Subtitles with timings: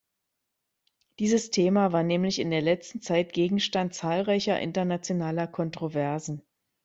[1.19, 6.41] Dieses Thema war nämlich in der letzten Zeit Gegenstand zahlreicher internationaler Kontroversen.